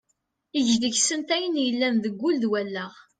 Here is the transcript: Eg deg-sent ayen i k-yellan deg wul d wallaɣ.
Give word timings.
Eg 0.57 0.67
deg-sent 0.81 1.29
ayen 1.35 1.55
i 1.59 1.63
k-yellan 1.63 1.95
deg 2.03 2.15
wul 2.21 2.35
d 2.43 2.43
wallaɣ. 2.51 2.91